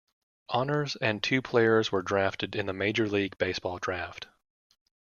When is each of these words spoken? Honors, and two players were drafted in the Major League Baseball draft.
Honors, 0.49 0.95
and 0.95 1.21
two 1.21 1.43
players 1.43 1.91
were 1.91 2.01
drafted 2.01 2.55
in 2.55 2.65
the 2.65 2.73
Major 2.73 3.07
League 3.07 3.37
Baseball 3.37 3.77
draft. 3.77 4.25